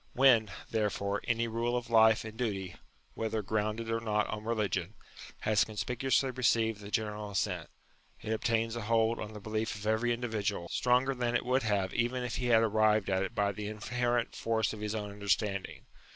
[0.13, 2.73] When, therefore, any rule of life and duty,
[3.13, 4.95] whether grounded or not on religion,
[5.41, 7.69] has conspicuously received the general assent,
[8.19, 11.93] it obtains a hold on the belief of every individual, stronger than it would have
[11.93, 15.11] even if he had arrived at it by the in herent force of his own
[15.11, 15.85] understanding.